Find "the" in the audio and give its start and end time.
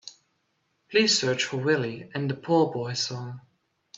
2.27-2.33